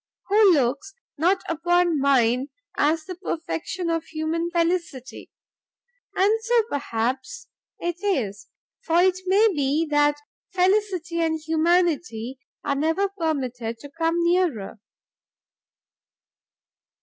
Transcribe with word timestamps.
Who 0.29 0.53
looks 0.55 0.95
not 1.15 1.43
upon 1.47 1.99
mine 1.99 2.47
as 2.75 3.05
the 3.05 3.13
perfection 3.13 3.91
of 3.91 4.03
human 4.05 4.49
felicity? 4.49 5.29
And 6.15 6.33
so, 6.43 6.63
perhaps, 6.71 7.49
it 7.77 7.97
is, 8.03 8.47
for 8.83 8.99
it 9.03 9.19
may 9.27 9.49
be 9.49 9.85
that 9.91 10.15
Felicity 10.55 11.19
and 11.21 11.39
Humanity 11.39 12.39
are 12.63 12.73
never 12.75 13.09
permitted 13.09 13.77
to 13.77 13.91
come 13.95 14.15
nearer." 14.23 14.79